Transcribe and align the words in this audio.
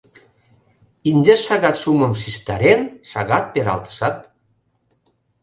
Индеш 1.09 1.41
шагат 1.47 1.75
шумым 1.81 2.13
шижтарен, 2.21 2.81
шагат 3.11 3.45
пералтышат 3.53 4.17